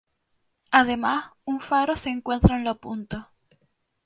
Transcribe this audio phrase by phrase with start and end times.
[0.71, 3.31] Además un faro se encuentra en la punta.